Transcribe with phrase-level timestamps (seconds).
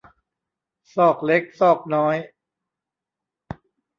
[0.95, 2.15] ซอกเล็กซอกน้อย